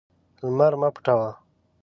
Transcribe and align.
لمر 0.43 0.73
مه 0.81 0.89
پټوه. 0.95 1.29